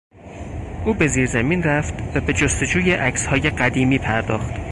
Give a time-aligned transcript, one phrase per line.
[0.85, 4.53] او به زیرزمین رفت و به جستجوی عکسهای قدیمی پرداخت.